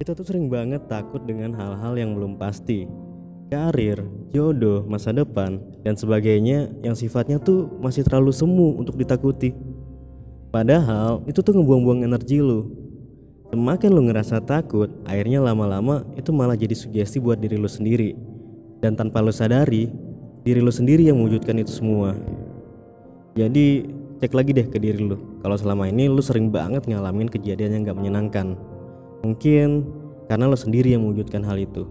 [0.00, 2.88] Kita tuh sering banget takut dengan hal-hal yang belum pasti.
[3.52, 4.00] Karir,
[4.32, 9.52] jodoh, masa depan, dan sebagainya yang sifatnya tuh masih terlalu semu untuk ditakuti.
[10.48, 12.72] Padahal itu tuh ngebuang-buang energi lu.
[13.52, 18.16] Semakin lu ngerasa takut, akhirnya lama-lama itu malah jadi sugesti buat diri lu sendiri.
[18.80, 19.92] Dan tanpa lu sadari,
[20.48, 22.16] diri lu sendiri yang mewujudkan itu semua.
[23.36, 23.84] Jadi
[24.16, 25.44] cek lagi deh ke diri lu.
[25.44, 28.56] Kalau selama ini lu sering banget ngalamin kejadian yang gak menyenangkan.
[29.20, 29.84] Mungkin
[30.30, 31.90] karena lo sendiri yang mewujudkan hal itu.